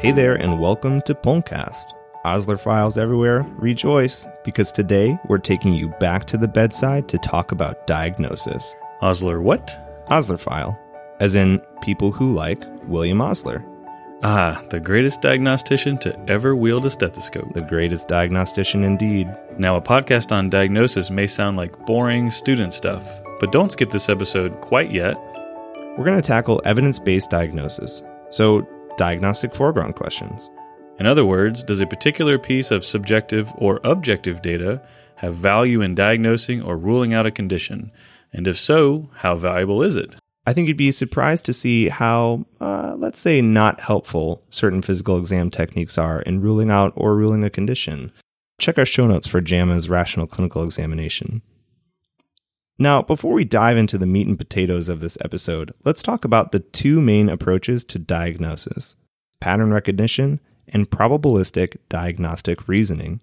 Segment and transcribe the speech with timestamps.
[0.00, 1.92] Hey there, and welcome to Pulmcast.
[2.24, 7.86] Oslerphiles everywhere, rejoice, because today we're taking you back to the bedside to talk about
[7.88, 8.76] diagnosis.
[9.02, 9.76] Osler what?
[10.08, 10.78] Oslerphile,
[11.18, 13.64] as in people who like William Osler,
[14.22, 17.52] Ah, the greatest diagnostician to ever wield a stethoscope.
[17.52, 19.28] the greatest diagnostician indeed.
[19.60, 23.02] Now, a podcast on diagnosis may sound like boring student stuff,
[23.40, 25.16] but don't skip this episode quite yet.
[25.96, 28.64] We're going to tackle evidence based diagnosis, so
[28.96, 30.48] diagnostic foreground questions.
[31.00, 34.80] In other words, does a particular piece of subjective or objective data
[35.16, 37.90] have value in diagnosing or ruling out a condition?
[38.32, 40.14] And if so, how valuable is it?
[40.46, 45.18] I think you'd be surprised to see how, uh, let's say, not helpful certain physical
[45.18, 48.12] exam techniques are in ruling out or ruling a condition.
[48.58, 51.42] Check our show notes for JAMA's rational clinical examination.
[52.76, 56.52] Now, before we dive into the meat and potatoes of this episode, let's talk about
[56.52, 58.94] the two main approaches to diagnosis
[59.40, 63.20] pattern recognition and probabilistic diagnostic reasoning.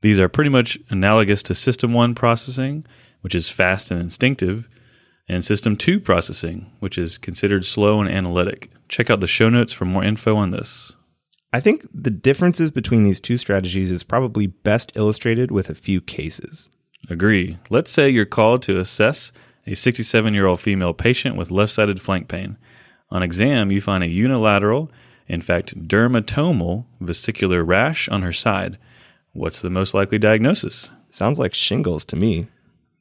[0.00, 2.84] These are pretty much analogous to System 1 processing,
[3.20, 4.68] which is fast and instinctive,
[5.28, 8.70] and System 2 processing, which is considered slow and analytic.
[8.88, 10.92] Check out the show notes for more info on this.
[11.56, 16.02] I think the differences between these two strategies is probably best illustrated with a few
[16.02, 16.68] cases.
[17.08, 17.56] Agree.
[17.70, 19.32] Let's say you're called to assess
[19.66, 22.58] a 67 year old female patient with left sided flank pain.
[23.10, 24.90] On exam, you find a unilateral,
[25.28, 28.76] in fact, dermatomal vesicular rash on her side.
[29.32, 30.90] What's the most likely diagnosis?
[31.08, 32.48] Sounds like shingles to me.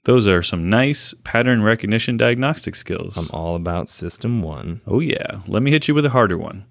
[0.06, 3.18] Those are some nice pattern recognition diagnostic skills.
[3.18, 4.80] I'm all about System 1.
[4.88, 5.42] Oh, yeah.
[5.46, 6.64] Let me hit you with a harder one.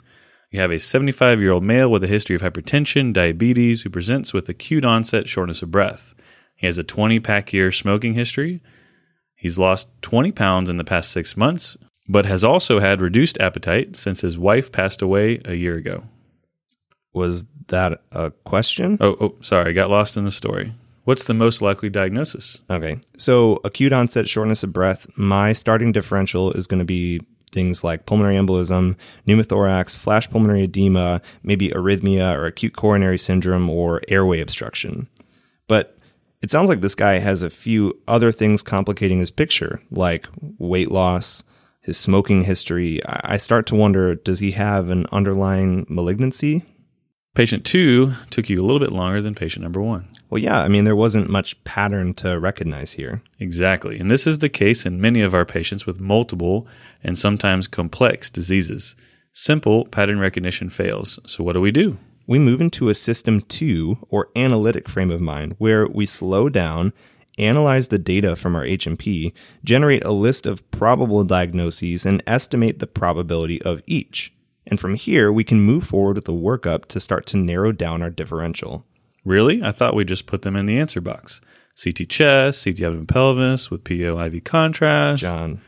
[0.55, 4.33] You have a 75 year old male with a history of hypertension, diabetes, who presents
[4.33, 6.15] with acute onset shortness of breath.
[6.55, 8.63] He has a 20 pack year smoking history.
[9.35, 11.77] He's lost 20 pounds in the past six months,
[12.09, 16.05] but has also had reduced appetite since his wife passed away a year ago.
[17.13, 18.97] Was that a question?
[19.01, 20.73] Oh, oh, sorry, I got lost in the story.
[21.03, 22.61] What's the most likely diagnosis?
[22.71, 23.01] Okay.
[23.19, 27.23] So, acute onset shortness of breath, my starting differential is going to be
[27.55, 34.03] things like pulmonary embolism, pneumothorax, flash pulmonary edema, maybe arrhythmia or acute coronary syndrome or
[34.09, 35.09] airway obstruction.
[35.69, 35.97] But
[36.43, 40.27] it sounds like this guy has a few other things complicating his picture, like
[40.59, 41.43] weight loss,
[41.81, 43.01] his smoking history.
[43.07, 46.65] I start to wonder does he have an underlying malignancy?
[47.35, 50.09] Patient two took you a little bit longer than patient number one.
[50.31, 53.23] Well, yeah, I mean, there wasn't much pattern to recognize here.
[53.41, 53.99] Exactly.
[53.99, 56.67] And this is the case in many of our patients with multiple
[57.03, 58.95] and sometimes complex diseases.
[59.33, 61.19] Simple pattern recognition fails.
[61.27, 61.99] So, what do we do?
[62.27, 66.93] we move into a system two or analytic frame of mind where we slow down,
[67.39, 72.87] analyze the data from our H&P, generate a list of probable diagnoses, and estimate the
[72.87, 74.34] probability of each.
[74.67, 78.03] And from here, we can move forward with the workup to start to narrow down
[78.03, 78.85] our differential.
[79.25, 79.63] Really?
[79.63, 81.41] I thought we just put them in the answer box.
[81.83, 85.23] CT chest, CT abdomen pelvis with PO IV contrast.
[85.23, 85.61] John,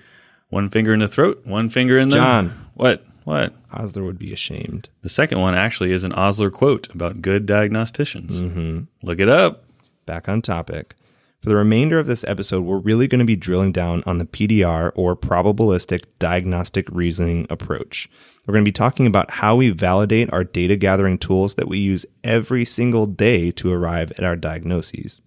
[0.50, 2.16] One finger in the throat, one finger in the.
[2.16, 2.66] John.
[2.74, 3.04] What?
[3.24, 3.54] What?
[3.72, 4.88] Osler would be ashamed.
[5.02, 8.40] The second one actually is an Osler quote about good diagnosticians.
[8.40, 8.80] Mm-hmm.
[9.02, 9.64] Look it up.
[10.06, 10.94] back on topic.
[11.42, 14.24] For the remainder of this episode, we're really going to be drilling down on the
[14.24, 18.08] PDR or probabilistic diagnostic reasoning approach.
[18.46, 21.78] We're going to be talking about how we validate our data gathering tools that we
[21.78, 25.20] use every single day to arrive at our diagnoses.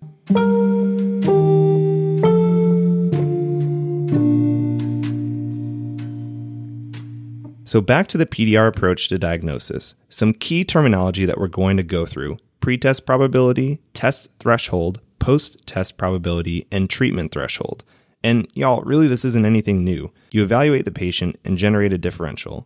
[7.65, 9.93] So, back to the PDR approach to diagnosis.
[10.09, 14.99] Some key terminology that we're going to go through pretest probability, test threshold,
[15.29, 17.83] post test probability, and treatment threshold.
[18.23, 20.11] And y'all, really, this isn't anything new.
[20.31, 22.65] You evaluate the patient and generate a differential.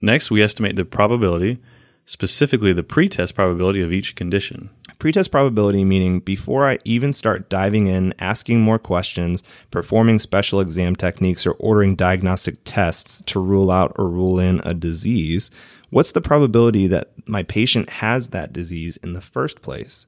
[0.00, 1.58] Next, we estimate the probability,
[2.06, 4.70] specifically the pretest probability of each condition.
[4.98, 10.96] Pretest probability meaning before I even start diving in, asking more questions, performing special exam
[10.96, 15.50] techniques, or ordering diagnostic tests to rule out or rule in a disease,
[15.90, 20.06] what's the probability that my patient has that disease in the first place?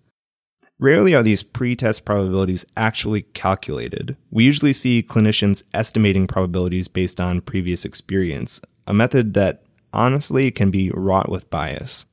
[0.85, 4.19] Rarely are these pretest probabilities actually calculated.
[4.31, 9.63] We usually see clinicians estimating probabilities based on previous experience, a method that
[9.95, 12.05] honestly can be wrought with bias.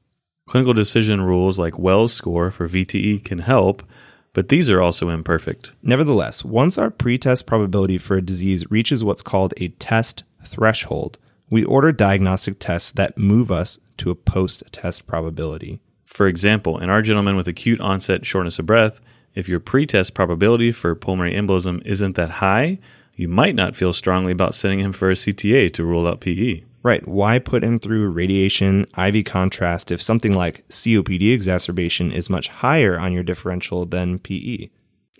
[0.48, 3.84] Clinical decision rules like Wells score for VTE can help,
[4.32, 5.74] but these are also imperfect.
[5.84, 11.18] Nevertheless, once our pretest probability for a disease reaches what's called a test threshold,
[11.50, 15.82] we order diagnostic tests that move us to a post test probability.
[16.12, 19.00] For example, in our gentleman with acute onset shortness of breath,
[19.34, 22.80] If your pretest probability for pulmonary embolism isn't that high,
[23.16, 26.64] you might not feel strongly about sending him for a CTA to rule out PE.
[26.84, 27.08] Right.
[27.08, 33.00] Why put him through radiation, IV contrast if something like COPD exacerbation is much higher
[33.00, 34.70] on your differential than PE?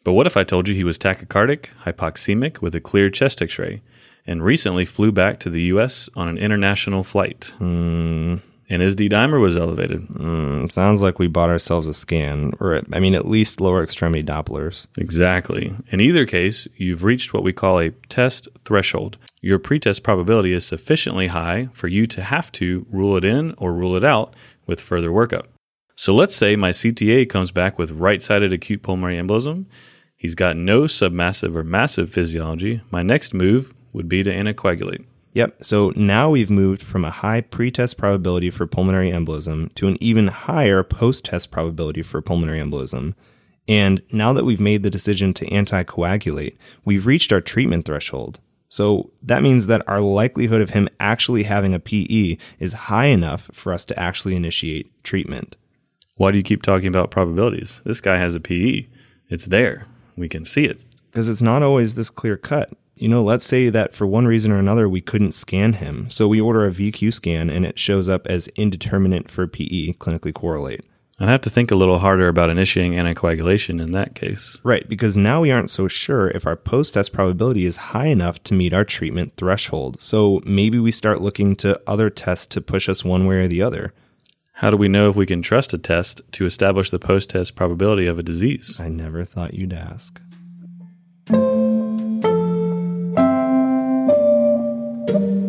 [0.04, 3.60] But what if I told you he was tachycardic, hypoxemic with a clear chest x
[3.60, 3.82] ray,
[4.26, 7.54] and recently flew back to the US on an international flight?
[7.60, 8.38] Hmm.
[8.72, 10.08] And his D dimer was elevated.
[10.08, 14.24] Mm, sounds like we bought ourselves a scan, or I mean, at least lower extremity
[14.24, 14.88] Dopplers.
[14.98, 15.76] Exactly.
[15.90, 19.18] In either case, you've reached what we call a test threshold.
[19.42, 23.74] Your pretest probability is sufficiently high for you to have to rule it in or
[23.74, 24.34] rule it out
[24.66, 25.48] with further workup.
[25.98, 29.66] So let's say my CTA comes back with right sided acute pulmonary embolism.
[30.16, 32.80] He's got no submassive or massive physiology.
[32.90, 35.04] My next move would be to anticoagulate.
[35.34, 35.64] Yep.
[35.64, 40.28] So now we've moved from a high pretest probability for pulmonary embolism to an even
[40.28, 43.14] higher post test probability for pulmonary embolism.
[43.68, 48.40] And now that we've made the decision to anticoagulate, we've reached our treatment threshold.
[48.68, 53.50] So that means that our likelihood of him actually having a PE is high enough
[53.54, 55.56] for us to actually initiate treatment.
[56.16, 57.82] Why do you keep talking about probabilities?
[57.86, 58.88] This guy has a PE.
[59.30, 59.88] It's there.
[60.16, 60.80] We can see it.
[61.10, 64.52] Because it's not always this clear cut you know, let's say that for one reason
[64.52, 66.08] or another we couldn't scan him.
[66.10, 70.34] So we order a VQ scan and it shows up as indeterminate for PE, clinically
[70.34, 70.86] correlate.
[71.20, 74.60] I'd have to think a little harder about initiating anticoagulation in that case.
[74.64, 78.44] Right, because now we aren't so sure if our post test probability is high enough
[78.44, 80.00] to meet our treatment threshold.
[80.00, 83.64] So maybe we start looking to other tests to push us one way or the
[83.64, 83.94] other.
[84.54, 87.56] How do we know if we can trust a test to establish the post test
[87.56, 88.78] probability of a disease?
[88.80, 90.22] I never thought you'd ask.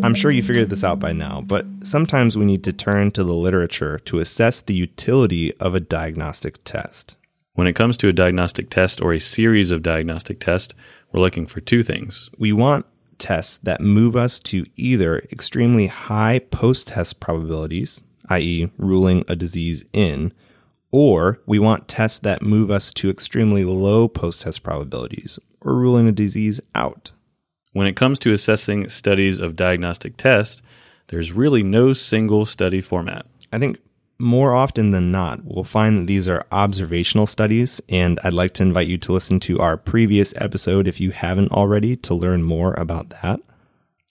[0.02, 3.22] I'm sure you figured this out by now, but sometimes we need to turn to
[3.22, 7.16] the literature to assess the utility of a diagnostic test.
[7.54, 10.74] When it comes to a diagnostic test or a series of diagnostic tests,
[11.12, 12.30] we're looking for two things.
[12.38, 12.86] We want
[13.18, 19.84] tests that move us to either extremely high post test probabilities, i.e., ruling a disease
[19.92, 20.32] in,
[20.90, 26.08] or we want tests that move us to extremely low post test probabilities, or ruling
[26.08, 27.12] a disease out.
[27.72, 30.62] When it comes to assessing studies of diagnostic tests,
[31.08, 33.26] there's really no single study format.
[33.52, 33.78] I think
[34.18, 38.62] more often than not, we'll find that these are observational studies, and I'd like to
[38.62, 42.74] invite you to listen to our previous episode if you haven't already to learn more
[42.74, 43.40] about that.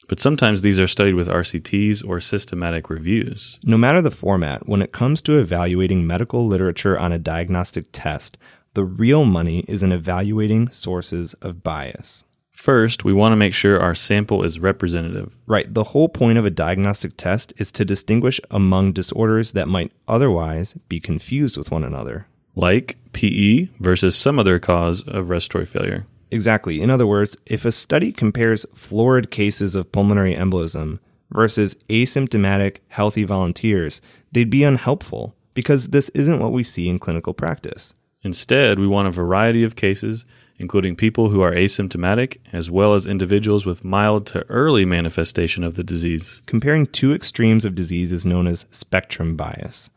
[0.10, 3.58] But sometimes these are studied with RCTs or systematic reviews.
[3.63, 8.38] No matter the format, when it comes to evaluating medical literature on a diagnostic test,
[8.74, 12.25] the real money is in evaluating sources of bias.
[12.51, 15.33] First, we want to make sure our sample is representative.
[15.48, 15.74] Right.
[15.74, 20.75] The whole point of a diagnostic test is to distinguish among disorders that might otherwise
[20.88, 22.27] be confused with one another.
[22.56, 26.06] Like PE versus some other cause of respiratory failure.
[26.30, 26.81] Exactly.
[26.81, 31.00] In other words, if a study compares florid cases of pulmonary embolism
[31.31, 34.01] versus asymptomatic healthy volunteers,
[34.31, 37.94] they'd be unhelpful because this isn't what we see in clinical practice.
[38.24, 40.25] Instead, we want a variety of cases
[40.62, 45.75] including people who are asymptomatic, as well as individuals with mild to early manifestation of
[45.75, 46.42] the disease.
[46.46, 49.90] Comparing two extremes of disease is known as spectrum bias.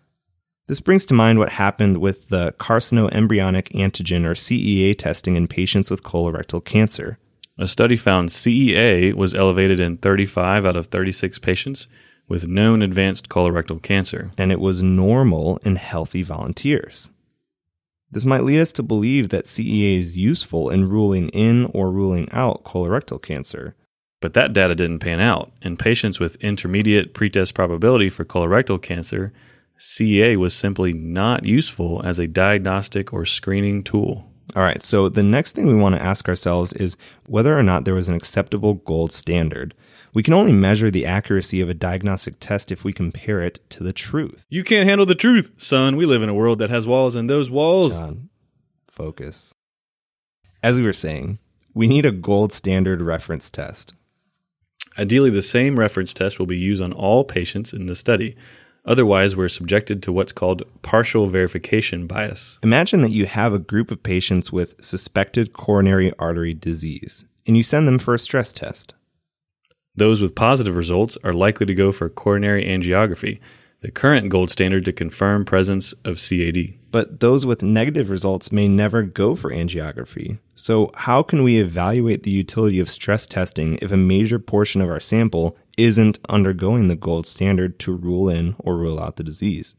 [0.66, 5.90] This brings to mind what happened with the carcinoembryonic antigen or CEA testing in patients
[5.90, 7.18] with colorectal cancer.
[7.58, 11.86] A study found CEA was elevated in 35 out of 36 patients
[12.28, 14.30] with known advanced colorectal cancer.
[14.38, 17.10] And it was normal in healthy volunteers.
[18.14, 22.28] This might lead us to believe that CEA is useful in ruling in or ruling
[22.30, 23.74] out colorectal cancer.
[24.20, 25.50] But that data didn't pan out.
[25.62, 29.32] In patients with intermediate pretest probability for colorectal cancer,
[29.80, 34.30] CEA was simply not useful as a diagnostic or screening tool.
[34.54, 37.84] All right, so the next thing we want to ask ourselves is whether or not
[37.84, 39.74] there was an acceptable gold standard.
[40.14, 43.82] We can only measure the accuracy of a diagnostic test if we compare it to
[43.82, 44.46] the truth.
[44.48, 45.96] You can't handle the truth, son.
[45.96, 47.94] We live in a world that has walls, and those walls.
[47.96, 48.28] John,
[48.88, 49.52] focus.
[50.62, 51.40] As we were saying,
[51.74, 53.92] we need a gold standard reference test.
[54.96, 58.36] Ideally, the same reference test will be used on all patients in the study.
[58.86, 62.60] Otherwise, we're subjected to what's called partial verification bias.
[62.62, 67.64] Imagine that you have a group of patients with suspected coronary artery disease, and you
[67.64, 68.94] send them for a stress test.
[69.96, 73.38] Those with positive results are likely to go for coronary angiography,
[73.80, 76.74] the current gold standard to confirm presence of CAD.
[76.90, 80.38] But those with negative results may never go for angiography.
[80.54, 84.88] So, how can we evaluate the utility of stress testing if a major portion of
[84.88, 89.76] our sample isn't undergoing the gold standard to rule in or rule out the disease?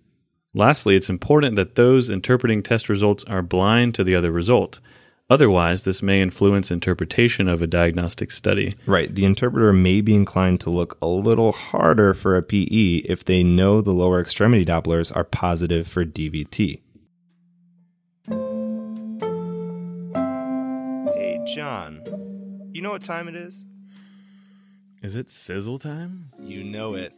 [0.54, 4.80] Lastly, it's important that those interpreting test results are blind to the other result.
[5.28, 8.76] Otherwise, this may influence interpretation of a diagnostic study.
[8.86, 9.14] Right.
[9.14, 13.42] The interpreter may be inclined to look a little harder for a PE if they
[13.42, 16.82] know the lower extremity Dopplers are positive for DVT.
[21.16, 22.04] Hey, John.
[22.72, 23.66] You know what time it is?
[25.02, 26.32] Is it sizzle time?
[26.40, 27.14] You know it.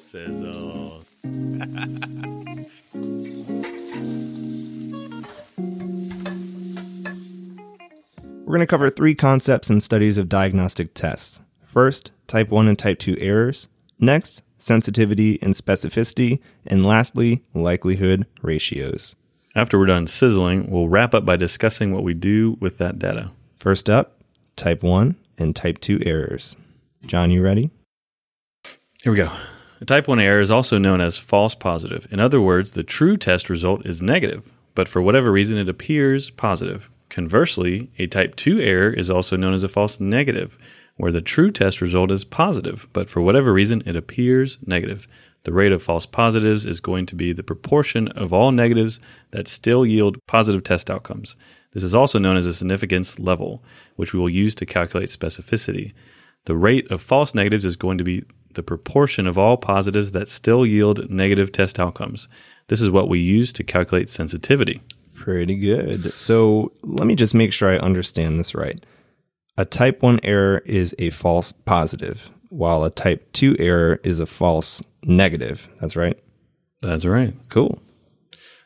[0.00, 1.04] Sizzle.
[8.50, 11.40] We're going to cover three concepts and studies of diagnostic tests.
[11.64, 13.68] First, type 1 and type 2 errors.
[14.00, 16.40] Next, sensitivity and specificity.
[16.66, 19.14] And lastly, likelihood ratios.
[19.54, 23.30] After we're done sizzling, we'll wrap up by discussing what we do with that data.
[23.60, 24.20] First up,
[24.56, 26.56] type 1 and type 2 errors.
[27.06, 27.70] John, you ready?
[29.04, 29.30] Here we go.
[29.80, 32.08] A type 1 error is also known as false positive.
[32.10, 36.30] In other words, the true test result is negative, but for whatever reason it appears
[36.30, 36.90] positive.
[37.10, 40.56] Conversely, a type 2 error is also known as a false negative,
[40.96, 45.06] where the true test result is positive, but for whatever reason it appears negative.
[45.42, 49.00] The rate of false positives is going to be the proportion of all negatives
[49.32, 51.36] that still yield positive test outcomes.
[51.72, 53.64] This is also known as a significance level,
[53.96, 55.92] which we will use to calculate specificity.
[56.44, 58.22] The rate of false negatives is going to be
[58.54, 62.28] the proportion of all positives that still yield negative test outcomes.
[62.68, 64.80] This is what we use to calculate sensitivity.
[65.20, 66.14] Pretty good.
[66.14, 68.82] So let me just make sure I understand this right.
[69.58, 74.26] A type 1 error is a false positive, while a type 2 error is a
[74.26, 75.68] false negative.
[75.78, 76.18] That's right.
[76.80, 77.34] That's right.
[77.50, 77.82] Cool.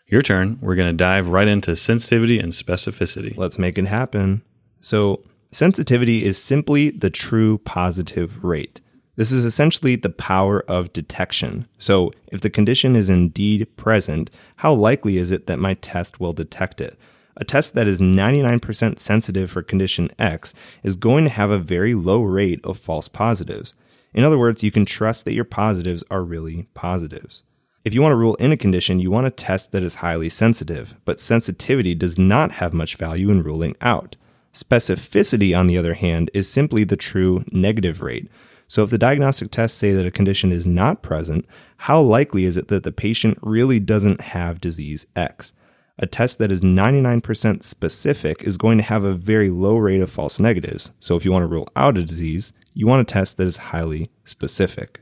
[0.07, 0.59] Your turn.
[0.61, 3.37] We're going to dive right into sensitivity and specificity.
[3.37, 4.43] Let's make it happen.
[4.81, 8.81] So, sensitivity is simply the true positive rate.
[9.17, 11.69] This is essentially the power of detection.
[11.79, 16.33] So, if the condition is indeed present, how likely is it that my test will
[16.33, 16.99] detect it?
[17.37, 21.95] A test that is 99% sensitive for condition X is going to have a very
[21.95, 23.75] low rate of false positives.
[24.13, 27.43] In other words, you can trust that your positives are really positives.
[27.85, 30.29] If you want to rule in a condition, you want a test that is highly
[30.29, 34.17] sensitive, but sensitivity does not have much value in ruling out.
[34.55, 38.29] Specificity, on the other hand, is simply the true negative rate.
[38.75, 42.57] So, if the diagnostic tests say that a condition is not present, how likely is
[42.57, 45.53] it that the patient really doesn't have disease X?
[46.01, 50.11] A test that is 99% specific is going to have a very low rate of
[50.11, 50.91] false negatives.
[50.99, 53.59] So, if you want to rule out a disease, you want a test that is
[53.59, 54.99] highly specific.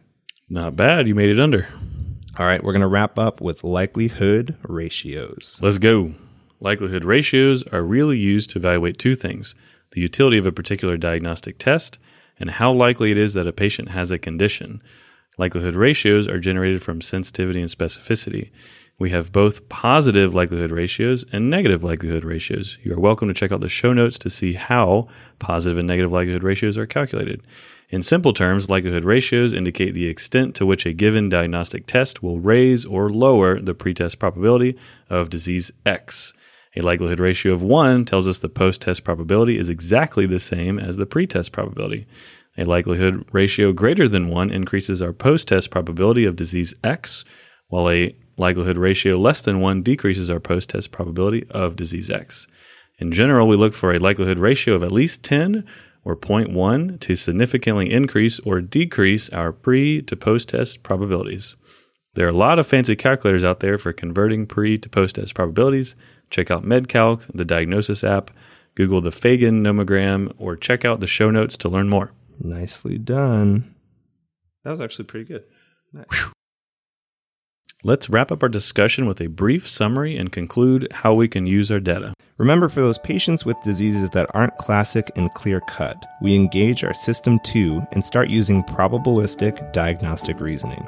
[0.50, 1.08] Not bad.
[1.08, 1.66] You made it under.
[2.38, 5.58] All right, we're going to wrap up with likelihood ratios.
[5.62, 6.12] Let's go.
[6.60, 9.54] Likelihood ratios are really used to evaluate two things
[9.92, 11.98] the utility of a particular diagnostic test
[12.42, 14.82] and how likely it is that a patient has a condition.
[15.38, 18.50] Likelihood ratios are generated from sensitivity and specificity.
[18.98, 22.78] We have both positive likelihood ratios and negative likelihood ratios.
[22.82, 25.06] You are welcome to check out the show notes to see how
[25.38, 27.42] positive and negative likelihood ratios are calculated.
[27.90, 32.40] In simple terms, likelihood ratios indicate the extent to which a given diagnostic test will
[32.40, 34.76] raise or lower the pretest probability
[35.08, 36.34] of disease X.
[36.74, 40.78] A likelihood ratio of 1 tells us the post test probability is exactly the same
[40.78, 42.06] as the pre test probability.
[42.56, 47.24] A likelihood ratio greater than 1 increases our post test probability of disease X,
[47.68, 52.46] while a likelihood ratio less than 1 decreases our post test probability of disease X.
[52.98, 55.64] In general, we look for a likelihood ratio of at least 10
[56.04, 61.54] or 0.1 to significantly increase or decrease our pre to post test probabilities.
[62.14, 65.34] There are a lot of fancy calculators out there for converting pre to post test
[65.34, 65.94] probabilities.
[66.28, 68.30] Check out MedCalc, the diagnosis app,
[68.74, 72.12] Google the Fagan nomogram, or check out the show notes to learn more.
[72.38, 73.74] Nicely done.
[74.64, 75.44] That was actually pretty good.
[75.92, 76.06] Nice.
[77.84, 81.70] Let's wrap up our discussion with a brief summary and conclude how we can use
[81.72, 82.14] our data.
[82.38, 86.94] Remember, for those patients with diseases that aren't classic and clear cut, we engage our
[86.94, 90.86] system two and start using probabilistic diagnostic reasoning.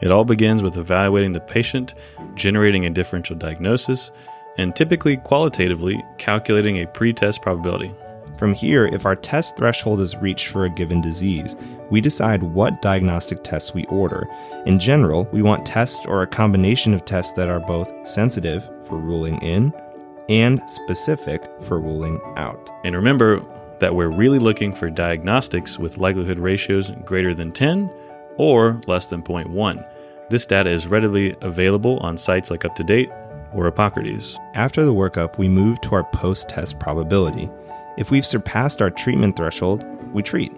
[0.00, 1.94] It all begins with evaluating the patient,
[2.34, 4.10] generating a differential diagnosis,
[4.58, 7.94] and typically qualitatively calculating a pretest probability.
[8.36, 11.54] From here, if our test threshold is reached for a given disease,
[11.90, 14.28] we decide what diagnostic tests we order.
[14.66, 18.98] In general, we want tests or a combination of tests that are both sensitive for
[18.98, 19.72] ruling in
[20.28, 22.70] and specific for ruling out.
[22.84, 23.44] And remember
[23.78, 27.90] that we're really looking for diagnostics with likelihood ratios greater than 10
[28.36, 29.86] or less than 0.1.
[30.30, 33.10] This data is readily available on sites like UpToDate
[33.54, 34.36] or Epocrates.
[34.54, 37.48] After the workup, we move to our post test probability.
[37.96, 40.52] If we've surpassed our treatment threshold, we treat.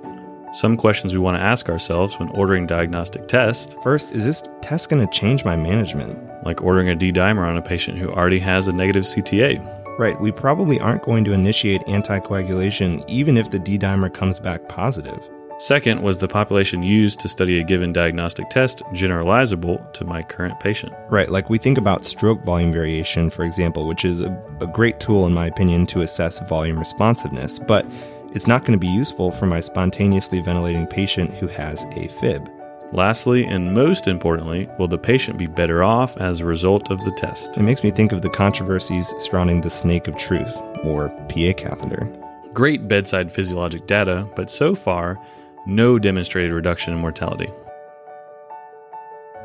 [0.53, 4.89] Some questions we want to ask ourselves when ordering diagnostic tests, First, is this test
[4.89, 6.19] going to change my management?
[6.47, 9.99] like ordering a D dimer on a patient who already has a negative CTA.
[9.99, 14.67] Right, we probably aren't going to initiate anticoagulation even if the D dimer comes back
[14.69, 15.29] positive.
[15.59, 20.61] Second, was the population used to study a given diagnostic test generalizable to my current
[20.61, 20.93] patient?
[21.09, 25.01] Right, like we think about stroke volume variation, for example, which is a, a great
[25.01, 27.87] tool, in my opinion, to assess volume responsiveness, but
[28.35, 32.51] it's not going to be useful for my spontaneously ventilating patient who has a fib.
[32.93, 37.13] Lastly, and most importantly, will the patient be better off as a result of the
[37.13, 37.57] test?
[37.57, 42.07] It makes me think of the controversies surrounding the snake of truth, or PA catheter.
[42.53, 45.19] Great bedside physiologic data, but so far,
[45.67, 47.51] no demonstrated reduction in mortality.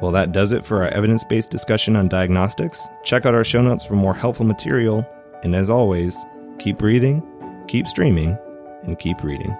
[0.01, 2.88] Well, that does it for our evidence based discussion on diagnostics.
[3.04, 5.06] Check out our show notes for more helpful material.
[5.44, 6.18] And as always,
[6.58, 7.24] keep breathing,
[7.68, 8.38] keep streaming,
[8.84, 9.56] and keep reading.